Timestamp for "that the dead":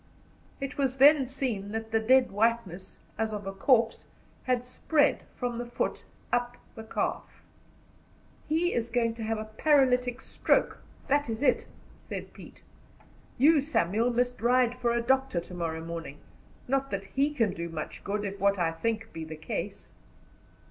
1.73-2.31